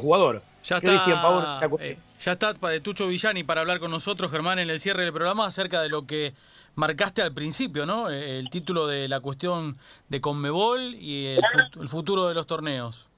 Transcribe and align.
jugador. 0.00 0.42
Ya 0.64 0.78
está, 0.78 1.70
eh, 1.78 1.96
ya 2.18 2.32
está 2.32 2.52
Tucho 2.82 3.06
Villani 3.06 3.44
para 3.44 3.60
hablar 3.60 3.78
con 3.78 3.92
nosotros, 3.92 4.28
Germán, 4.28 4.58
en 4.58 4.68
el 4.68 4.80
cierre 4.80 5.04
del 5.04 5.12
programa 5.12 5.46
acerca 5.46 5.82
de 5.82 5.88
lo 5.88 6.04
que 6.04 6.32
marcaste 6.74 7.22
al 7.22 7.32
principio, 7.32 7.86
¿no? 7.86 8.10
Eh, 8.10 8.40
El 8.40 8.50
título 8.50 8.88
de 8.88 9.06
la 9.06 9.20
cuestión 9.20 9.76
de 10.08 10.20
Conmebol 10.20 10.80
y 10.94 11.26
el, 11.26 11.42
fut- 11.42 11.80
el 11.82 11.88
futuro 11.88 12.26
de 12.26 12.34
los 12.34 12.44
torneos. 12.46 13.08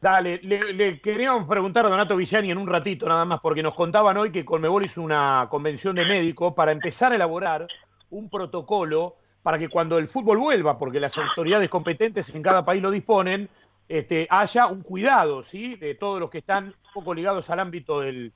Dale, 0.00 0.40
le, 0.42 0.72
le 0.72 1.00
queríamos 1.00 1.46
preguntar 1.48 1.86
a 1.86 1.90
Donato 1.90 2.16
Villani 2.16 2.50
en 2.50 2.58
un 2.58 2.66
ratito 2.66 3.06
nada 3.08 3.24
más, 3.24 3.38
porque 3.40 3.62
nos 3.62 3.74
contaban 3.74 4.16
hoy 4.16 4.32
que 4.32 4.44
Colmebol 4.44 4.84
hizo 4.84 5.02
una 5.02 5.46
convención 5.48 5.94
de 5.94 6.06
médicos 6.06 6.54
para 6.54 6.72
empezar 6.72 7.12
a 7.12 7.14
elaborar 7.14 7.68
un 8.10 8.28
protocolo 8.28 9.14
para 9.44 9.60
que 9.60 9.68
cuando 9.68 9.96
el 9.98 10.08
fútbol 10.08 10.38
vuelva, 10.38 10.76
porque 10.76 10.98
las 10.98 11.16
autoridades 11.18 11.70
competentes 11.70 12.34
en 12.34 12.42
cada 12.42 12.64
país 12.64 12.82
lo 12.82 12.90
disponen, 12.90 13.48
este, 13.88 14.26
haya 14.30 14.66
un 14.66 14.82
cuidado, 14.82 15.42
¿sí? 15.42 15.76
De 15.76 15.94
todos 15.94 16.20
los 16.20 16.30
que 16.30 16.38
están 16.38 16.66
un 16.66 16.92
poco 16.92 17.14
ligados 17.14 17.48
al 17.50 17.60
ámbito 17.60 18.00
del, 18.00 18.32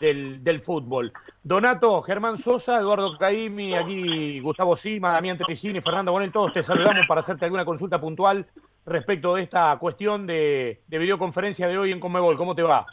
del, 0.00 0.42
del 0.42 0.60
fútbol. 0.60 1.12
Donato, 1.42 2.00
Germán 2.02 2.38
Sosa, 2.38 2.78
Eduardo 2.78 3.16
Caimi, 3.18 3.74
aquí 3.74 4.40
Gustavo 4.40 4.76
Sima, 4.76 5.12
Damián 5.12 5.36
Tricini, 5.36 5.80
Fernando 5.80 6.12
Bonel, 6.12 6.32
todos 6.32 6.52
te 6.52 6.62
saludamos 6.62 7.06
para 7.06 7.20
hacerte 7.20 7.44
alguna 7.44 7.64
consulta 7.64 8.00
puntual 8.00 8.46
respecto 8.86 9.34
de 9.34 9.42
esta 9.42 9.76
cuestión 9.78 10.26
de, 10.26 10.82
de 10.86 10.98
videoconferencia 10.98 11.68
de 11.68 11.78
hoy 11.78 11.92
en 11.92 12.00
Conmebol. 12.00 12.36
¿Cómo 12.36 12.54
te 12.54 12.62
va? 12.62 12.86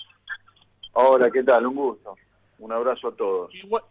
Hola, 0.93 1.29
¿qué 1.31 1.43
tal? 1.43 1.67
Un 1.67 1.75
gusto. 1.75 2.15
Un 2.59 2.71
abrazo 2.71 3.07
a 3.09 3.15
todos. 3.15 3.53
Igual- 3.55 3.83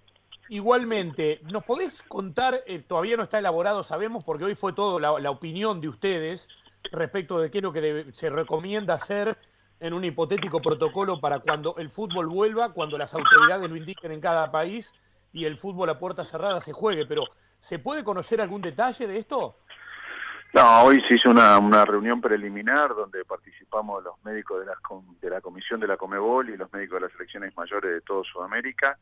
igualmente, 0.48 1.40
¿nos 1.50 1.64
podés 1.64 2.02
contar, 2.02 2.62
eh, 2.66 2.80
todavía 2.80 3.16
no 3.16 3.22
está 3.22 3.38
elaborado, 3.38 3.82
sabemos, 3.82 4.24
porque 4.24 4.44
hoy 4.44 4.54
fue 4.54 4.72
todo 4.72 4.98
la, 4.98 5.18
la 5.20 5.30
opinión 5.30 5.80
de 5.80 5.88
ustedes 5.88 6.48
respecto 6.92 7.38
de 7.40 7.50
qué 7.50 7.58
es 7.58 7.64
lo 7.64 7.72
que 7.72 7.80
debe- 7.80 8.12
se 8.12 8.30
recomienda 8.30 8.94
hacer 8.94 9.36
en 9.80 9.94
un 9.94 10.04
hipotético 10.04 10.60
protocolo 10.60 11.20
para 11.20 11.38
cuando 11.38 11.76
el 11.78 11.90
fútbol 11.90 12.26
vuelva, 12.26 12.72
cuando 12.72 12.98
las 12.98 13.14
autoridades 13.14 13.68
lo 13.68 13.76
indiquen 13.76 14.12
en 14.12 14.20
cada 14.20 14.50
país 14.50 14.92
y 15.32 15.44
el 15.44 15.56
fútbol 15.56 15.88
a 15.90 15.98
puerta 15.98 16.24
cerrada 16.24 16.60
se 16.60 16.72
juegue, 16.72 17.06
pero 17.06 17.24
¿se 17.58 17.78
puede 17.78 18.04
conocer 18.04 18.40
algún 18.40 18.60
detalle 18.60 19.06
de 19.06 19.18
esto? 19.18 19.56
No, 20.52 20.82
hoy 20.82 21.00
se 21.06 21.14
hizo 21.14 21.30
una, 21.30 21.56
una 21.58 21.84
reunión 21.84 22.20
preliminar 22.20 22.94
donde 22.94 23.24
participamos 23.24 24.02
los 24.02 24.22
médicos 24.24 24.66
de, 24.66 24.72
com- 24.82 25.16
de 25.20 25.30
la 25.30 25.40
comisión 25.40 25.78
de 25.78 25.86
la 25.86 25.96
Comebol 25.96 26.50
y 26.50 26.56
los 26.56 26.72
médicos 26.72 26.96
de 26.96 27.06
las 27.06 27.12
selecciones 27.12 27.56
mayores 27.56 27.92
de 27.92 28.00
todo 28.00 28.24
Sudamérica. 28.24 28.98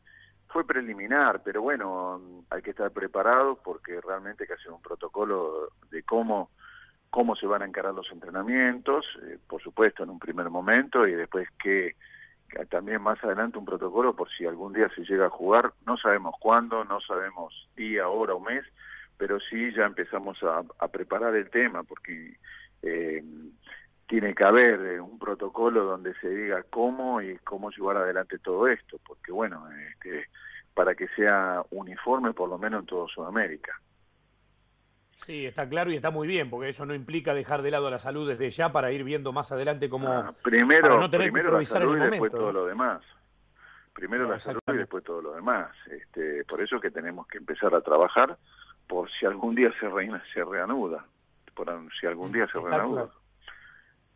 Fue 0.47 0.65
preliminar, 0.65 1.41
pero 1.43 1.63
bueno, 1.63 2.21
hay 2.51 2.61
que 2.61 2.69
estar 2.69 2.91
preparados 2.91 3.57
porque 3.63 3.99
realmente 3.99 4.43
hay 4.43 4.47
que 4.47 4.53
hacer 4.53 4.71
un 4.71 4.81
protocolo 4.81 5.69
de 5.89 6.03
cómo 6.03 6.51
cómo 7.09 7.35
se 7.35 7.47
van 7.47 7.61
a 7.61 7.65
encarar 7.65 7.93
los 7.93 8.11
entrenamientos, 8.11 9.05
eh, 9.23 9.37
por 9.47 9.61
supuesto 9.61 10.03
en 10.03 10.09
un 10.09 10.19
primer 10.19 10.49
momento 10.49 11.07
y 11.07 11.13
después 11.13 11.47
que, 11.61 11.95
también 12.69 13.01
más 13.01 13.23
adelante 13.23 13.59
un 13.59 13.65
protocolo 13.65 14.15
por 14.15 14.27
si 14.31 14.45
algún 14.45 14.73
día 14.73 14.89
se 14.95 15.03
llega 15.03 15.27
a 15.27 15.29
jugar, 15.29 15.73
no 15.85 15.97
sabemos 15.97 16.33
cuándo, 16.39 16.83
no 16.83 16.99
sabemos 16.99 17.69
día, 17.75 18.07
hora 18.07 18.33
o 18.33 18.39
mes, 18.39 18.65
pero 19.17 19.39
sí 19.39 19.71
ya 19.71 19.85
empezamos 19.85 20.41
a, 20.41 20.63
a 20.79 20.87
preparar 20.87 21.35
el 21.35 21.49
tema 21.51 21.83
porque 21.83 22.37
eh, 22.81 23.23
tiene 24.07 24.33
que 24.33 24.43
haber 24.43 24.79
eh, 24.81 24.99
un 24.99 25.19
protocolo 25.19 25.85
donde 25.85 26.15
se 26.15 26.29
diga 26.29 26.63
cómo 26.71 27.21
y 27.21 27.37
cómo 27.39 27.69
llevar 27.69 27.97
adelante 27.97 28.39
todo 28.39 28.67
esto, 28.67 28.99
porque 29.05 29.31
bueno, 29.31 29.69
este, 29.91 30.25
para 30.73 30.95
que 30.95 31.07
sea 31.09 31.61
uniforme 31.69 32.33
por 32.33 32.49
lo 32.49 32.57
menos 32.57 32.81
en 32.81 32.85
toda 32.87 33.07
Sudamérica. 33.07 33.79
Sí, 35.25 35.45
está 35.45 35.67
claro 35.67 35.91
y 35.91 35.95
está 35.95 36.11
muy 36.11 36.27
bien, 36.27 36.49
porque 36.49 36.69
eso 36.69 36.85
no 36.85 36.93
implica 36.93 37.33
dejar 37.33 37.61
de 37.61 37.71
lado 37.71 37.89
la 37.89 37.99
salud 37.99 38.27
desde 38.27 38.49
ya 38.49 38.71
para 38.71 38.91
ir 38.91 39.03
viendo 39.03 39.33
más 39.33 39.51
adelante 39.51 39.89
cómo... 39.89 40.07
Ah, 40.07 40.33
primero, 40.41 40.83
para 40.87 40.99
no 40.99 41.09
tener 41.09 41.27
que 41.27 41.33
primero 41.33 41.59
la 41.59 41.65
salud 41.65 41.97
y 41.97 42.09
después 42.09 42.31
todo 42.31 42.53
lo 42.53 42.65
demás. 42.65 43.01
Primero 43.93 44.23
No, 44.23 44.31
la 44.31 44.39
salud 44.39 44.61
y 44.69 44.77
después 44.77 45.03
todo 45.03 45.21
lo 45.21 45.33
demás. 45.33 45.75
Este, 45.91 46.45
por 46.45 46.63
eso 46.63 46.79
que 46.79 46.89
tenemos 46.89 47.27
que 47.27 47.37
empezar 47.37 47.75
a 47.75 47.81
trabajar 47.81 48.37
por 48.87 49.11
si 49.11 49.25
algún 49.25 49.55
día 49.55 49.71
se, 49.79 49.89
reina, 49.89 50.23
se 50.33 50.41
reanuda. 50.43 51.05
Por 51.53 51.67
si 51.99 52.07
algún 52.07 52.31
día 52.31 52.47
se 52.47 52.57
Está 52.57 52.69
reanuda. 52.69 53.01
claro. 53.07 53.19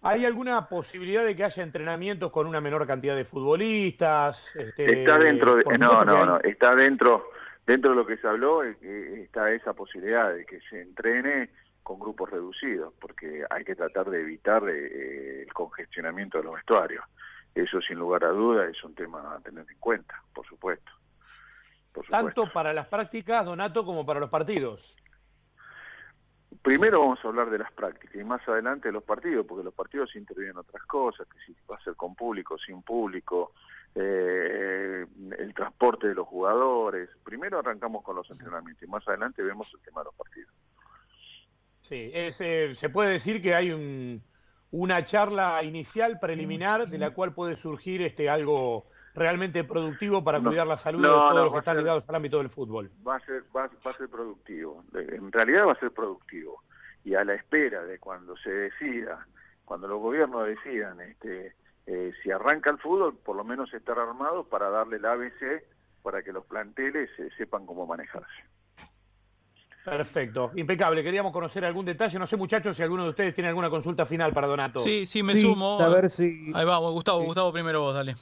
¿Hay 0.03 0.25
alguna 0.25 0.67
posibilidad 0.67 1.25
de 1.25 1.35
que 1.35 1.43
haya 1.43 1.63
entrenamientos 1.63 2.31
con 2.31 2.47
una 2.47 2.61
menor 2.61 2.87
cantidad 2.87 3.15
de 3.15 3.25
futbolistas? 3.25 4.55
Este, 4.55 5.01
Está 5.01 5.17
dentro 5.17 5.55
de, 5.55 5.63
no, 5.77 6.05
no, 6.05 6.25
no, 6.25 6.39
está 6.39 6.75
dentro, 6.75 7.29
dentro 7.65 7.91
de 7.91 7.97
lo 7.97 8.05
que 8.05 8.17
se 8.17 8.27
habló, 8.27 8.63
eh, 8.63 8.77
eh, 8.81 9.21
está 9.23 9.51
esa 9.51 9.73
posibilidad 9.73 10.33
de 10.33 10.45
que 10.45 10.59
se 10.69 10.81
entrene 10.81 11.49
con 11.81 11.99
grupos 11.99 12.29
reducidos, 12.29 12.93
porque 12.99 13.43
hay 13.49 13.63
que 13.65 13.75
tratar 13.75 14.09
de 14.09 14.21
evitar 14.21 14.63
eh, 14.69 15.43
el 15.43 15.53
congestionamiento 15.53 16.37
de 16.37 16.45
los 16.45 16.55
vestuarios. 16.55 17.03
Eso 17.53 17.81
sin 17.81 17.99
lugar 17.99 18.23
a 18.23 18.29
duda 18.29 18.65
es 18.67 18.83
un 18.83 18.95
tema 18.95 19.35
a 19.35 19.39
tener 19.39 19.65
en 19.69 19.77
cuenta, 19.79 20.21
por 20.33 20.45
supuesto. 20.47 20.91
Por 21.93 22.05
supuesto. 22.05 22.41
Tanto 22.41 22.53
para 22.53 22.73
las 22.73 22.87
prácticas, 22.87 23.45
Donato, 23.45 23.85
como 23.85 24.05
para 24.05 24.19
los 24.19 24.29
partidos. 24.29 24.97
Primero 26.61 27.01
vamos 27.01 27.19
a 27.23 27.27
hablar 27.27 27.49
de 27.49 27.57
las 27.57 27.71
prácticas 27.73 28.15
y 28.15 28.23
más 28.23 28.47
adelante 28.47 28.87
de 28.87 28.93
los 28.93 29.03
partidos, 29.03 29.45
porque 29.45 29.65
los 29.65 29.73
partidos 29.73 30.15
intervienen 30.15 30.57
otras 30.57 30.83
cosas, 30.85 31.27
que 31.27 31.37
si 31.45 31.55
va 31.69 31.75
a 31.75 31.83
ser 31.83 31.95
con 31.95 32.15
público, 32.15 32.57
sin 32.57 32.81
público, 32.81 33.53
eh, 33.95 35.05
el 35.37 35.53
transporte 35.53 36.07
de 36.07 36.15
los 36.15 36.27
jugadores. 36.27 37.09
Primero 37.23 37.59
arrancamos 37.59 38.03
con 38.03 38.15
los 38.15 38.29
entrenamientos 38.31 38.83
y 38.83 38.87
más 38.87 39.07
adelante 39.07 39.41
vemos 39.43 39.71
el 39.73 39.81
tema 39.81 40.01
de 40.01 40.05
los 40.05 40.15
partidos. 40.15 40.53
Sí, 41.81 42.11
es, 42.13 42.39
eh, 42.41 42.75
se 42.75 42.89
puede 42.89 43.11
decir 43.11 43.41
que 43.41 43.53
hay 43.55 43.71
un- 43.71 44.23
una 44.71 45.03
charla 45.05 45.61
inicial, 45.63 46.19
preliminar, 46.19 46.87
de 46.87 46.97
la 46.97 47.11
cual 47.11 47.33
puede 47.33 47.55
surgir 47.55 48.01
este 48.01 48.29
algo 48.29 48.87
realmente 49.13 49.63
productivo 49.63 50.23
para 50.23 50.39
No, 50.39 50.49
cuidar 50.49 50.65
la 50.65 50.77
salud 50.77 51.01
no, 51.01 51.07
de 51.09 51.13
todos 51.13 51.35
no, 51.35 51.43
los 51.43 51.53
que 51.53 51.59
están 51.59 51.75
ser- 51.75 51.83
ligados 51.83 52.09
al 52.09 52.15
ámbito 52.15 52.37
del 52.39 52.49
fútbol. 52.49 52.89
Va 53.05 53.17
a 53.17 53.19
ser, 53.19 53.43
va, 53.55 53.69
va 53.85 53.91
a 53.91 53.97
ser 53.97 54.09
productivo, 54.09 54.83
en 54.93 55.31
realidad 55.31 55.67
va 55.67 55.73
a 55.73 55.79
ser 55.79 55.91
productivo 55.91 56.63
y 57.03 57.13
a 57.13 57.23
la 57.23 57.35
espera 57.35 57.83
de 57.83 57.99
cuando 57.99 58.35
se 58.37 58.49
decida, 58.49 59.27
cuando 59.65 59.87
los 59.87 59.99
gobiernos 60.01 60.47
decidan 60.47 60.99
este, 61.01 61.53
eh, 61.85 62.11
si 62.21 62.31
arranca 62.31 62.69
el 62.69 62.77
fútbol, 62.79 63.17
por 63.17 63.35
lo 63.35 63.43
menos 63.43 63.73
estar 63.73 63.97
armados 63.99 64.47
para 64.47 64.69
darle 64.69 64.97
el 64.97 65.05
ABC 65.05 65.63
para 66.01 66.21
que 66.23 66.31
los 66.33 66.45
planteles 66.45 67.09
eh, 67.19 67.29
sepan 67.37 67.65
cómo 67.65 67.85
manejarse. 67.85 68.27
Perfecto, 69.83 70.51
impecable. 70.55 71.03
Queríamos 71.03 71.33
conocer 71.33 71.65
algún 71.65 71.83
detalle. 71.85 72.17
No 72.17 72.25
sé, 72.25 72.37
muchachos, 72.37 72.77
si 72.77 72.83
alguno 72.83 73.03
de 73.03 73.09
ustedes 73.09 73.33
tiene 73.35 73.49
alguna 73.49 73.69
consulta 73.69 74.05
final 74.05 74.31
para 74.31 74.47
Donato. 74.47 74.79
Sí, 74.79 75.05
sí, 75.05 75.23
me 75.23 75.33
Sí, 75.35 75.41
sumo. 75.41 75.77
si- 76.09 76.51
Ahí 76.55 76.65
vamos, 76.65 76.93
Gustavo, 76.93 77.19
Sí. 77.19 77.25
Gustavo 77.25 77.51
primero 77.51 77.81
vos, 77.81 77.93
dale. 77.93 78.15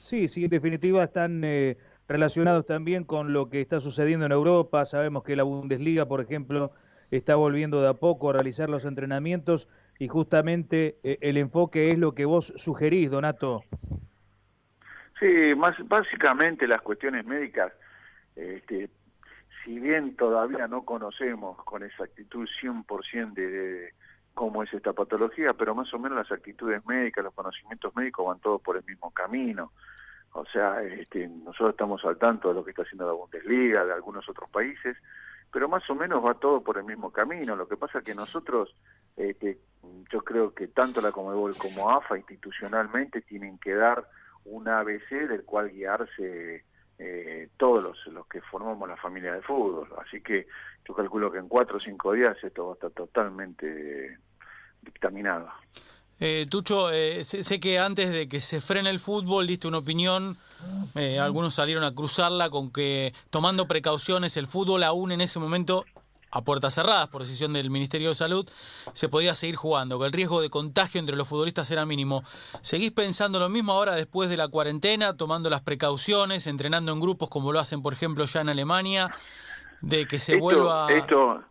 Sí, 0.00 0.26
sí, 0.28 0.44
en 0.44 0.50
definitiva 0.50 1.04
están 1.04 1.42
eh, 1.44 1.76
relacionados 2.08 2.66
también 2.66 3.04
con 3.04 3.32
lo 3.32 3.48
que 3.48 3.60
está 3.60 3.80
sucediendo 3.80 4.26
en 4.26 4.32
Europa. 4.32 4.84
Sabemos 4.84 5.22
que 5.22 5.36
la 5.36 5.44
Bundesliga, 5.44 6.06
por 6.06 6.20
ejemplo, 6.20 6.72
está 7.12 7.36
volviendo 7.36 7.80
de 7.80 7.88
a 7.88 7.94
poco 7.94 8.30
a 8.30 8.32
realizar 8.32 8.68
los 8.68 8.84
entrenamientos 8.84 9.68
y 9.98 10.08
justamente 10.08 10.98
eh, 11.02 11.18
el 11.20 11.36
enfoque 11.36 11.90
es 11.90 11.98
lo 11.98 12.14
que 12.14 12.24
vos 12.24 12.52
sugerís, 12.56 13.10
Donato. 13.10 13.64
Sí, 15.18 15.54
más 15.56 15.76
básicamente 15.88 16.68
las 16.68 16.82
cuestiones 16.82 17.24
médicas, 17.24 17.72
este, 18.34 18.90
si 19.64 19.78
bien 19.78 20.14
todavía 20.16 20.68
no 20.68 20.84
conocemos 20.84 21.56
con 21.64 21.82
exactitud 21.82 22.46
100% 22.60 23.34
de, 23.34 23.48
de 23.48 23.94
cómo 24.34 24.62
es 24.62 24.72
esta 24.74 24.92
patología, 24.92 25.54
pero 25.54 25.74
más 25.74 25.92
o 25.94 25.98
menos 25.98 26.18
las 26.18 26.30
actitudes 26.30 26.84
médicas, 26.84 27.24
los 27.24 27.32
conocimientos 27.32 27.96
médicos 27.96 28.26
van 28.26 28.38
todos 28.40 28.60
por 28.60 28.76
el 28.76 28.84
mismo 28.84 29.10
camino. 29.10 29.72
O 30.32 30.44
sea, 30.44 30.82
este, 30.82 31.26
nosotros 31.26 31.70
estamos 31.70 32.04
al 32.04 32.18
tanto 32.18 32.48
de 32.48 32.54
lo 32.54 32.62
que 32.62 32.72
está 32.72 32.82
haciendo 32.82 33.06
la 33.06 33.14
Bundesliga, 33.14 33.86
de 33.86 33.94
algunos 33.94 34.28
otros 34.28 34.50
países, 34.50 34.98
pero 35.56 35.70
más 35.70 35.88
o 35.88 35.94
menos 35.94 36.22
va 36.22 36.34
todo 36.34 36.60
por 36.60 36.76
el 36.76 36.84
mismo 36.84 37.10
camino. 37.10 37.56
Lo 37.56 37.66
que 37.66 37.78
pasa 37.78 38.00
es 38.00 38.04
que 38.04 38.14
nosotros, 38.14 38.76
este, 39.16 39.58
yo 40.12 40.20
creo 40.20 40.52
que 40.52 40.68
tanto 40.68 41.00
la 41.00 41.12
Comebol 41.12 41.56
como 41.56 41.90
AFA 41.90 42.18
institucionalmente 42.18 43.22
tienen 43.22 43.56
que 43.56 43.72
dar 43.72 44.06
un 44.44 44.68
ABC 44.68 45.26
del 45.26 45.44
cual 45.44 45.70
guiarse 45.70 46.62
eh, 46.98 47.48
todos 47.56 47.82
los, 47.82 48.06
los 48.08 48.26
que 48.26 48.42
formamos 48.42 48.86
la 48.86 48.98
familia 48.98 49.32
de 49.32 49.40
fútbol. 49.40 49.88
Así 50.06 50.20
que 50.20 50.46
yo 50.86 50.94
calculo 50.94 51.32
que 51.32 51.38
en 51.38 51.48
cuatro 51.48 51.78
o 51.78 51.80
cinco 51.80 52.12
días 52.12 52.36
esto 52.44 52.66
va 52.66 52.72
a 52.72 52.74
estar 52.74 52.90
totalmente 52.90 54.18
dictaminado. 54.82 55.48
Eh, 56.18 56.46
Tucho, 56.48 56.90
eh, 56.90 57.24
sé, 57.24 57.44
sé 57.44 57.60
que 57.60 57.78
antes 57.78 58.10
de 58.10 58.26
que 58.26 58.40
se 58.40 58.60
frene 58.60 58.88
el 58.88 59.00
fútbol 59.00 59.46
diste 59.46 59.68
una 59.68 59.78
opinión, 59.78 60.38
eh, 60.94 61.18
algunos 61.18 61.54
salieron 61.54 61.84
a 61.84 61.94
cruzarla 61.94 62.48
con 62.48 62.70
que 62.70 63.12
tomando 63.28 63.68
precauciones 63.68 64.38
el 64.38 64.46
fútbol 64.46 64.82
aún 64.84 65.12
en 65.12 65.20
ese 65.20 65.38
momento 65.38 65.84
a 66.30 66.42
puertas 66.42 66.74
cerradas 66.74 67.08
por 67.08 67.22
decisión 67.22 67.52
del 67.52 67.70
Ministerio 67.70 68.08
de 68.08 68.14
Salud 68.14 68.48
se 68.94 69.08
podía 69.08 69.34
seguir 69.34 69.56
jugando, 69.56 69.98
que 69.98 70.06
el 70.06 70.12
riesgo 70.12 70.40
de 70.40 70.50
contagio 70.50 70.98
entre 70.98 71.16
los 71.16 71.28
futbolistas 71.28 71.70
era 71.70 71.86
mínimo. 71.86 72.22
¿Seguís 72.62 72.92
pensando 72.92 73.38
lo 73.38 73.48
mismo 73.48 73.72
ahora 73.72 73.94
después 73.94 74.28
de 74.30 74.36
la 74.36 74.48
cuarentena, 74.48 75.16
tomando 75.16 75.50
las 75.50 75.60
precauciones, 75.60 76.46
entrenando 76.46 76.92
en 76.92 77.00
grupos 77.00 77.28
como 77.28 77.52
lo 77.52 77.60
hacen 77.60 77.82
por 77.82 77.92
ejemplo 77.92 78.24
ya 78.24 78.40
en 78.40 78.48
Alemania, 78.48 79.14
de 79.82 80.08
que 80.08 80.18
se 80.18 80.32
esto, 80.32 80.42
vuelva... 80.42 80.88
Esto, 80.90 81.44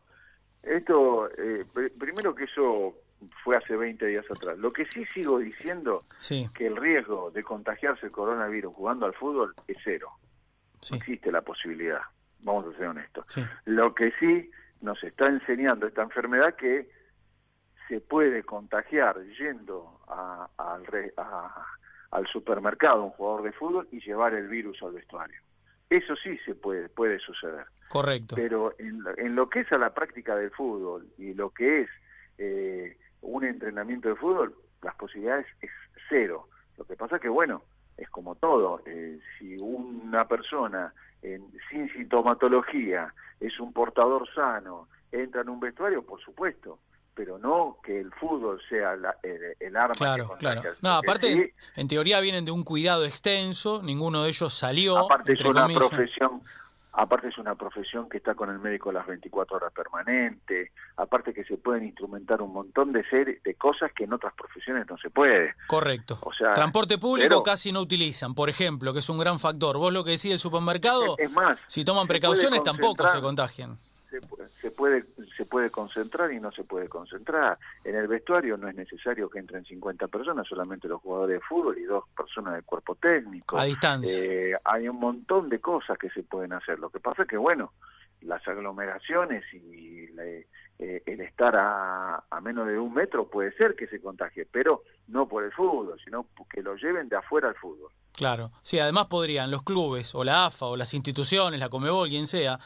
esto 0.63 1.29
eh, 1.37 1.63
pr- 1.73 1.91
primero 1.97 2.33
que 2.33 2.45
eso 2.45 2.95
fue 3.43 3.55
hace 3.57 3.75
20 3.75 4.05
días 4.05 4.25
atrás. 4.29 4.57
Lo 4.57 4.71
que 4.73 4.85
sí 4.85 5.05
sigo 5.13 5.39
diciendo 5.39 6.03
Sí, 6.19 6.47
que 6.55 6.67
el 6.67 6.75
riesgo 6.75 7.31
de 7.31 7.43
contagiarse 7.43 8.05
el 8.07 8.11
coronavirus 8.11 8.75
jugando 8.75 9.05
al 9.05 9.13
fútbol 9.13 9.53
es 9.67 9.77
cero. 9.83 10.09
sí, 10.81 10.95
existe 10.95 11.31
la 11.31 11.41
posibilidad, 11.41 12.01
vamos 12.41 12.65
a 12.65 12.77
ser 12.77 12.87
honestos. 12.87 13.25
sí. 13.27 13.41
Lo 13.65 13.93
que 13.95 14.11
sí 14.19 14.51
nos 14.81 15.03
está 15.03 15.27
enseñando 15.27 15.87
esta 15.87 16.03
enfermedad 16.03 16.55
que 16.55 16.89
se 17.87 18.01
puede 18.01 18.43
contagiar 18.43 19.15
yendo 19.39 19.99
a- 20.07 20.47
al, 20.57 20.85
re- 20.85 21.13
a- 21.17 21.65
al 22.11 22.27
supermercado 22.27 23.03
un 23.03 23.11
jugador 23.11 23.43
de 23.43 23.51
fútbol 23.53 23.87
y 23.91 23.99
llevar 24.01 24.33
el 24.33 24.47
virus 24.47 24.81
al 24.83 24.91
vestuario. 24.93 25.39
Eso 25.89 26.15
sí 26.15 26.37
se 26.45 26.55
puede, 26.55 26.89
puede 26.89 27.19
suceder. 27.19 27.65
Correcto. 27.89 28.35
Pero 28.35 28.73
en, 28.79 29.01
lo- 29.03 29.17
en 29.17 29.35
lo 29.35 29.49
que 29.49 29.61
es 29.61 29.71
a 29.71 29.77
la 29.77 29.93
práctica 29.93 30.35
del 30.35 30.51
fútbol 30.51 31.07
y 31.17 31.33
lo 31.33 31.49
que 31.51 31.81
es 31.81 31.89
eh, 32.37 32.97
un 33.25 33.43
entrenamiento 33.43 34.09
de 34.09 34.15
fútbol, 34.15 34.55
las 34.81 34.95
posibilidades 34.95 35.45
es 35.61 35.71
cero. 36.09 36.47
Lo 36.77 36.85
que 36.85 36.95
pasa 36.95 37.19
que, 37.19 37.29
bueno, 37.29 37.63
es 37.97 38.09
como 38.09 38.35
todo. 38.35 38.81
eh, 38.85 39.19
si 39.39 39.55
una 39.59 40.27
persona 40.27 40.93
en- 41.21 41.51
sin 41.69 41.89
sintomatología 41.93 43.13
es 43.39 43.59
un 43.59 43.73
portador 43.73 44.27
sano, 44.33 44.87
entra 45.11 45.41
en 45.41 45.49
un 45.49 45.59
vestuario, 45.59 46.05
por 46.05 46.19
supuesto, 46.21 46.79
pero 47.13 47.37
no 47.37 47.77
que 47.83 47.93
el 47.97 48.11
fútbol 48.13 48.61
sea 48.69 48.95
la- 48.97 49.17
el, 49.23 49.55
el 49.59 49.77
arma. 49.77 49.93
Claro, 49.95 50.35
claro. 50.37 50.61
No, 50.81 50.91
aparte, 50.91 51.27
sí, 51.27 51.51
en 51.77 51.87
teoría 51.87 52.19
vienen 52.19 52.43
de 52.45 52.51
un 52.51 52.63
cuidado 52.63 53.05
extenso, 53.05 53.81
ninguno 53.81 54.23
de 54.23 54.29
ellos 54.29 54.53
salió, 54.53 54.97
aparte 55.05 55.31
es 55.33 55.41
una 55.45 55.61
comillas. 55.61 55.87
profesión 55.89 56.41
aparte 56.95 57.27
es 57.27 57.37
una 57.37 57.55
profesión 57.55 58.09
que 58.09 58.17
está 58.17 58.35
con 58.35 58.49
el 58.49 58.59
médico 58.59 58.91
las 58.91 59.05
24 59.05 59.57
horas 59.57 59.73
permanente 59.73 60.71
aparte 60.97 61.33
que 61.33 61.43
se 61.43 61.57
pueden 61.57 61.83
instrumentar 61.83 62.41
un 62.41 62.53
montón 62.53 62.93
de 62.93 63.03
ser, 63.09 63.41
de 63.41 63.53
cosas 63.55 63.91
que 63.93 64.05
en 64.05 64.13
otras 64.13 64.33
profesiones 64.33 64.85
no 64.89 64.97
se 64.97 65.09
puede 65.09 65.55
Correcto. 65.67 66.17
O 66.21 66.33
sea, 66.33 66.53
Transporte 66.53 66.97
público 66.97 67.27
pero- 67.29 67.43
casi 67.43 67.71
no 67.71 67.81
utilizan, 67.81 68.33
por 68.33 68.49
ejemplo, 68.49 68.93
que 68.93 68.99
es 68.99 69.09
un 69.09 69.17
gran 69.17 69.39
factor. 69.39 69.77
Vos 69.77 69.93
lo 69.93 70.03
que 70.03 70.11
decís 70.11 70.29
del 70.31 70.39
supermercado, 70.39 71.15
es 71.17 71.31
más 71.31 71.59
si 71.67 71.83
toman 71.83 72.07
precauciones 72.07 72.63
tampoco 72.63 73.07
se 73.09 73.21
contagian. 73.21 73.77
Se, 74.21 74.47
se 74.61 74.71
puede 74.71 75.03
se 75.37 75.45
puede 75.45 75.69
concentrar 75.69 76.31
y 76.31 76.39
no 76.39 76.51
se 76.51 76.63
puede 76.63 76.87
concentrar 76.89 77.57
en 77.83 77.95
el 77.95 78.07
vestuario 78.07 78.57
no 78.57 78.67
es 78.67 78.75
necesario 78.75 79.29
que 79.29 79.39
entren 79.39 79.65
50 79.65 80.07
personas 80.07 80.47
solamente 80.47 80.87
los 80.87 81.01
jugadores 81.01 81.39
de 81.39 81.45
fútbol 81.45 81.77
y 81.77 81.83
dos 81.83 82.03
personas 82.15 82.53
del 82.53 82.63
cuerpo 82.63 82.95
técnico 82.95 83.57
A 83.57 83.63
distancia. 83.65 84.11
Eh, 84.17 84.55
hay 84.63 84.87
un 84.87 84.99
montón 84.99 85.49
de 85.49 85.59
cosas 85.59 85.97
que 85.97 86.09
se 86.09 86.23
pueden 86.23 86.53
hacer. 86.53 86.79
Lo 86.79 86.89
que 86.89 86.99
pasa 86.99 87.23
es 87.23 87.27
que, 87.27 87.37
bueno, 87.37 87.73
las 88.21 88.45
aglomeraciones 88.47 89.43
y 89.53 90.07
la- 90.09 90.23
eh, 90.77 91.01
el 91.05 91.21
estar 91.21 91.55
a, 91.55 92.23
a 92.29 92.41
menos 92.41 92.67
de 92.67 92.77
un 92.77 92.93
metro 92.93 93.29
puede 93.29 93.53
ser 93.53 93.75
que 93.75 93.87
se 93.87 94.01
contagie, 94.01 94.45
pero 94.51 94.83
no 95.07 95.25
por 95.27 95.43
el 95.45 95.51
fútbol, 95.53 95.97
sino 96.03 96.27
que 96.49 96.61
lo 96.61 96.75
lleven 96.75 97.07
de 97.07 97.15
afuera 97.15 97.47
al 97.47 97.55
fútbol. 97.55 97.91
Claro. 98.15 98.51
Sí, 98.61 98.79
además 98.79 99.07
podrían 99.07 99.51
los 99.51 99.63
clubes 99.63 100.15
o 100.15 100.23
la 100.23 100.45
AFA 100.45 100.67
o 100.67 100.77
las 100.77 100.93
instituciones, 100.93 101.59
la 101.59 101.69
Comebol, 101.69 102.09
quien 102.09 102.27
sea, 102.27 102.59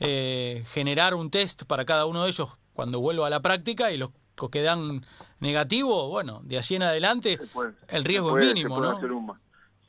eh, 0.00 0.64
generar 0.68 1.14
un 1.14 1.30
test 1.30 1.64
para 1.64 1.84
cada 1.84 2.06
uno 2.06 2.24
de 2.24 2.30
ellos 2.30 2.48
cuando 2.72 3.00
vuelva 3.00 3.26
a 3.26 3.30
la 3.30 3.40
práctica 3.40 3.92
y 3.92 3.96
los 3.98 4.10
que 4.50 4.62
dan 4.62 5.04
negativo, 5.40 6.08
bueno, 6.08 6.40
de 6.42 6.58
allí 6.58 6.74
en 6.74 6.82
adelante 6.82 7.38
puede- 7.52 7.74
el 7.88 8.04
riesgo 8.04 8.30
puede- 8.30 8.46
es 8.48 8.54
mínimo, 8.54 8.74
se 8.76 8.80
puede 8.80 8.90
¿no? 8.92 8.96
Hacer 8.98 9.12
un, 9.12 9.32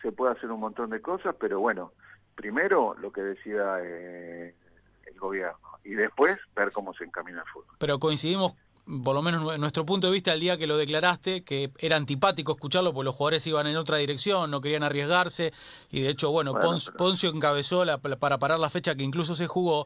se 0.02 0.12
puede 0.12 0.34
hacer 0.34 0.52
un 0.52 0.60
montón 0.60 0.90
de 0.92 1.02
cosas, 1.02 1.36
pero 1.40 1.60
bueno, 1.60 1.94
primero 2.36 2.94
lo 3.00 3.12
que 3.12 3.22
decida 3.22 3.80
eh, 3.82 4.54
el 5.08 5.20
gobierno 5.20 5.58
y 5.84 5.92
después 5.92 6.38
ver 6.56 6.72
cómo 6.72 6.94
se 6.94 7.06
encamina 7.06 7.42
el 7.42 7.48
fútbol. 7.48 7.76
pero 7.80 7.98
coincidimos, 8.00 8.54
por 9.04 9.16
lo 9.16 9.22
menos 9.22 9.54
en 9.54 9.62
nuestro 9.62 9.86
punto 9.86 10.08
de 10.08 10.14
vista, 10.14 10.34
el 10.34 10.40
día 10.40 10.58
que 10.58 10.68
lo 10.68 10.78
declaraste, 10.78 11.44
que 11.44 11.72
era 11.80 11.96
antipático 11.96 12.52
escucharlo 12.52 12.94
porque 12.94 13.06
los 13.06 13.16
jugadores 13.16 13.46
iban 13.48 13.66
en 13.68 13.78
otra 13.78 13.98
dirección, 13.98 14.52
no 14.52 14.62
querían 14.62 14.84
arriesgarse, 14.84 15.54
y 15.92 16.02
de 16.02 16.10
hecho, 16.10 16.32
bueno, 16.32 16.52
Bueno, 16.54 16.78
pero- 16.86 16.98
Poncio 16.98 17.30
encabezó 17.30 17.84
la- 17.86 17.98
para 17.98 18.38
parar 18.38 18.60
la 18.60 18.70
fecha 18.70 18.94
que 18.96 19.04
incluso 19.04 19.34
se 19.36 19.48
jugó. 19.48 19.86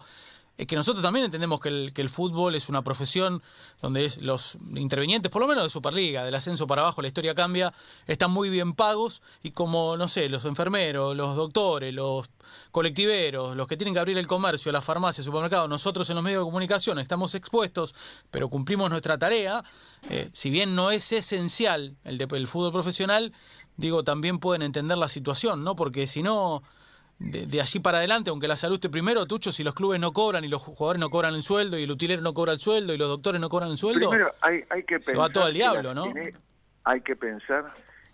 Es 0.59 0.67
que 0.67 0.75
nosotros 0.75 1.01
también 1.01 1.23
entendemos 1.23 1.61
que 1.61 1.69
el, 1.95 2.09
fútbol 2.09 2.53
es 2.53 2.67
una 2.67 2.81
profesión 2.81 3.41
donde 3.81 4.11
los 4.19 4.57
intervinientes, 4.75 5.31
por 5.31 5.41
lo 5.41 5.47
menos 5.47 5.63
de 5.63 5.69
Superliga, 5.69 6.25
del 6.25 6.35
ascenso 6.35 6.67
para 6.67 6.81
abajo, 6.81 7.01
la 7.01 7.07
historia 7.07 7.33
cambia, 7.33 7.73
están 8.07 8.31
muy 8.31 8.50
bien 8.50 8.73
pagos 8.73 9.21
y 9.41 9.51
como, 9.51 9.95
no 9.95 10.09
sé, 10.09 10.27
los 10.27 10.44
enfermeros, 10.44 11.15
los 11.15 11.38
doctores, 11.38 11.94
los 11.94 12.29
colectiveros, 12.71 13.56
los 13.56 13.67
que 13.67 13.77
tienen 13.77 13.94
que 13.94 14.01
abrir 14.01 14.17
el 14.17 14.27
comercio, 14.27 14.69
las 14.73 14.83
farmacias, 14.83 15.23
supermercados, 15.23 15.69
nosotros 15.69 16.09
en 16.09 16.15
los 16.15 16.25
medios 16.25 16.41
de 16.41 16.45
comunicación 16.47 17.00
estamos 17.00 17.35
expuestos, 17.35 17.95
pero 18.29 18.50
cumplimos 18.50 18.89
nuestra 18.89 19.17
tarea, 19.17 19.63
eh, 20.09 20.29
si 20.33 20.50
bien 20.50 20.75
no 20.75 20.91
es 20.91 21.09
esencial 21.13 21.95
el, 22.03 22.17
de- 22.17 22.27
el 22.31 22.47
fútbol 22.47 22.73
profesional, 22.73 23.31
digo, 23.77 24.03
también 24.03 24.39
pueden 24.39 24.62
entender 24.63 24.97
la 24.97 25.07
situación, 25.07 25.63
¿no? 25.63 25.77
Porque 25.77 26.05
si 26.05 26.21
no 26.21 26.63
de, 27.19 27.45
de 27.45 27.62
allí 27.62 27.80
para 27.80 28.00
adelante, 28.00 28.30
aunque 28.30 28.48
la 28.48 28.56
salud 28.56 28.75
esté 28.75 28.89
primero, 28.89 29.25
Tucho, 29.25 29.51
si 29.51 29.63
los 29.63 29.75
clubes 29.75 30.00
no 30.00 30.12
cobran 30.12 30.44
y 30.45 30.48
los 30.48 30.62
jugadores 30.62 31.00
no 31.00 31.10
cobran 31.10 31.36
el 31.36 31.44
sueldo 31.44 31.77
y 31.77 31.83
el 31.83 31.92
utilero 31.92 32.21
no 32.21 32.33
cobra 32.33 32.54
el 32.54 32.60
sueldo 32.60 32.94
y 32.94 32.98
los 32.98 33.10
doctores 33.10 33.42
no 33.42 33.50
cobran 33.50 33.71
el 33.71 33.77
sueldo, 33.77 34.10
Primero, 34.10 34.33
hay, 34.42 34.63
hay 34.69 34.83
que 34.83 35.00
se 35.00 35.12
pensar 35.12 35.19
va 35.19 35.30
todo 35.30 35.44
al 35.44 35.51
que 35.51 35.57
diablo, 35.57 35.94
Hay 36.86 37.01
que 37.01 37.16
pensar 37.16 37.74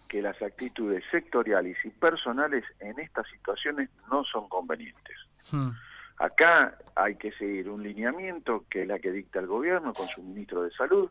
que 0.09 0.21
las 0.21 0.41
actitudes 0.41 1.03
sectoriales 1.11 1.77
y 1.83 1.89
personales 1.89 2.63
en 2.79 2.99
estas 2.99 3.27
situaciones 3.29 3.89
no 4.09 4.23
son 4.23 4.49
convenientes. 4.49 5.17
Hmm, 5.51 5.69
Acá 6.17 6.77
hay 6.95 7.15
que 7.15 7.31
seguir 7.33 7.69
un 7.69 7.83
lineamiento 7.83 8.65
que 8.69 8.83
es 8.83 8.87
la 8.87 8.99
que 8.99 9.11
dicta 9.11 9.39
el 9.39 9.47
gobierno 9.47 9.93
con 9.93 10.07
su 10.07 10.23
ministro 10.23 10.63
de 10.63 10.71
salud 10.71 11.09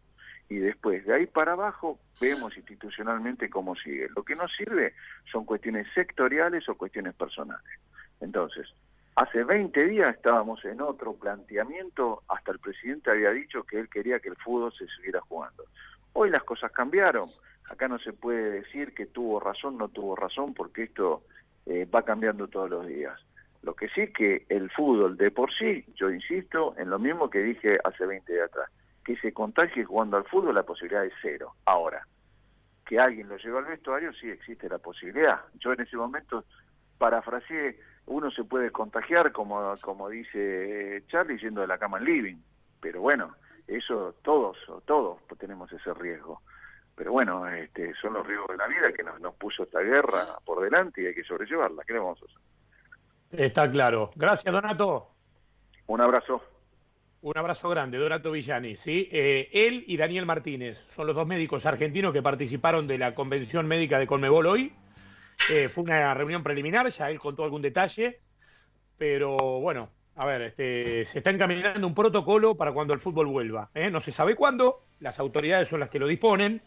y 0.49 0.57
después 0.57 1.05
de 1.07 1.15
ahí 1.15 1.27
para 1.27 1.53
abajo 1.53 1.99
vemos 2.21 2.57
institucionalmente 2.57 3.49
cómo 3.51 3.75
sigue. 3.77 4.09
Lo 4.15 4.23
que 4.23 4.37
no 4.37 4.47
sirve 4.49 4.95
son 5.31 5.45
cuestiones 5.45 5.87
sectoriales 5.95 6.69
o 6.69 6.77
cuestiones 6.77 7.15
personales. 7.15 7.81
Entonces, 8.21 8.69
hace 9.17 9.45
20 9.45 9.87
días 9.87 10.15
estábamos 10.15 10.65
en 10.65 10.81
otro 10.81 11.15
planteamiento, 11.15 12.23
hasta 12.29 12.53
el 12.53 12.59
presidente 12.59 13.11
había 13.11 13.31
dicho 13.31 13.65
que 13.65 13.81
él 13.81 13.89
quería 13.89 14.21
que 14.21 14.29
el 14.29 14.37
fútbol 14.37 14.73
se 14.73 14.87
siguiera 14.89 15.21
jugando. 15.23 15.65
Hoy 16.13 16.31
las 16.31 16.45
cosas 16.45 16.71
cambiaron. 16.73 17.29
Acá 17.69 17.89
no 17.89 17.99
se 17.99 18.13
puede 18.13 18.51
decir 18.51 18.95
que 18.95 19.07
tuvo 19.07 19.41
razón, 19.41 19.79
no 19.79 19.89
tuvo 19.89 20.15
razón, 20.15 20.55
porque 20.55 20.85
esto 20.85 21.23
eh, 21.67 21.87
va 21.93 22.03
cambiando 22.03 22.47
todos 22.49 22.71
los 22.71 22.87
días. 22.87 23.19
Lo 23.63 23.75
que 23.75 23.89
sí 23.89 24.13
que 24.13 24.45
el 24.51 24.71
fútbol 24.71 25.17
de 25.17 25.31
por 25.31 25.51
sí, 25.55 25.85
yo 25.97 26.11
insisto 26.11 26.75
en 26.77 26.91
lo 26.91 26.99
mismo 26.99 27.31
que 27.31 27.39
dije 27.39 27.79
hace 27.83 28.05
20 28.05 28.31
días 28.31 28.51
atrás, 28.51 28.71
que 29.05 29.17
se 29.17 29.33
contagie 29.33 29.85
jugando 29.85 30.17
al 30.17 30.25
fútbol 30.25 30.55
la 30.55 30.63
posibilidad 30.63 31.05
es 31.05 31.13
cero. 31.21 31.55
Ahora, 31.67 32.07
que 32.85 32.99
alguien 32.99 33.29
lo 33.29 33.37
lleve 33.37 33.59
al 33.59 33.65
vestuario, 33.65 34.13
sí 34.13 34.31
existe 34.31 34.69
la 34.69 34.79
posibilidad. 34.79 35.41
Yo 35.59 35.73
en 35.73 35.81
ese 35.81 35.97
momento 35.97 36.45
parafraseé, 36.99 37.79
uno 38.07 38.31
se 38.31 38.45
puede 38.45 38.71
contagiar, 38.71 39.33
como, 39.33 39.75
como 39.81 40.09
dice 40.09 41.03
Charlie, 41.09 41.39
yendo 41.39 41.61
de 41.61 41.67
la 41.67 41.79
cama 41.79 41.99
al 41.99 42.05
living. 42.05 42.37
Pero 42.81 43.01
bueno, 43.01 43.35
eso 43.67 44.15
todos, 44.23 44.57
todos 44.85 45.19
tenemos 45.39 45.73
ese 45.73 45.93
riesgo. 45.95 46.43
Pero 46.95 47.13
bueno, 47.13 47.47
este, 47.49 47.93
son 47.95 48.13
los 48.13 48.27
riesgos 48.27 48.49
de 48.49 48.57
la 48.57 48.69
vida 48.69 48.93
que 48.93 49.03
nos, 49.03 49.21
nos 49.21 49.35
puso 49.35 49.65
esta 49.65 49.81
guerra 49.81 50.39
por 50.45 50.63
delante 50.63 51.03
y 51.03 51.07
hay 51.07 51.15
que 51.15 51.25
sobrellevarla. 51.25 51.83
¿Qué 51.85 51.95
le 51.95 51.99
vamos 51.99 52.21
a 52.23 52.25
hacer? 52.25 53.45
Está 53.47 53.71
claro. 53.71 54.11
Gracias, 54.15 54.53
Donato. 54.53 55.09
Un 55.87 56.01
abrazo. 56.01 56.43
Un 57.25 57.39
abrazo 57.39 57.71
grande, 57.71 57.97
Donato 57.97 58.33
Villani. 58.33 58.77
¿sí? 58.77 59.09
Eh, 59.11 59.49
él 59.51 59.83
y 59.87 59.97
Daniel 59.97 60.27
Martínez 60.27 60.85
son 60.89 61.07
los 61.07 61.17
dos 61.17 61.27
médicos 61.27 61.65
argentinos 61.65 62.13
que 62.13 62.21
participaron 62.21 62.87
de 62.87 62.99
la 62.99 63.15
convención 63.15 63.67
médica 63.67 63.99
de 63.99 64.07
Conmebol 64.07 64.47
hoy. 64.47 64.75
Eh, 65.51 65.71
fue 65.71 65.85
una 65.85 66.13
reunión 66.13 66.43
preliminar, 66.43 66.87
ya 66.91 67.11
él 67.11 67.19
contó 67.19 67.43
algún 67.43 67.63
detalle, 67.63 68.21
pero 68.99 69.39
bueno, 69.39 69.89
a 70.17 70.27
ver, 70.27 70.43
este, 70.43 71.07
se 71.07 71.21
está 71.21 71.31
encaminando 71.31 71.87
un 71.87 71.95
protocolo 71.95 72.57
para 72.57 72.73
cuando 72.73 72.93
el 72.93 73.01
fútbol 73.01 73.29
vuelva. 73.29 73.71
¿eh? 73.73 73.91
No 73.91 74.03
se 74.03 74.13
sabe 74.13 74.35
cuándo, 74.35 74.85
las 75.01 75.19
autoridades 75.19 75.67
son 75.67 75.81
las 75.81 75.89
que 75.89 75.99
lo 75.99 76.07
disponen, 76.07 76.61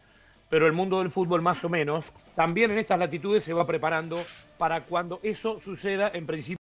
pero 0.49 0.65
el 0.65 0.73
mundo 0.73 0.97
del 0.97 1.11
fútbol 1.11 1.43
más 1.43 1.63
o 1.65 1.69
menos 1.69 2.11
también 2.33 2.71
en 2.71 2.79
estas 2.79 2.97
latitudes 2.97 3.43
se 3.43 3.53
va 3.53 3.67
preparando 3.67 4.25
para 4.57 4.85
cuando 4.85 5.19
eso 5.21 5.59
suceda 5.59 6.09
en 6.11 6.25
principio. 6.25 6.55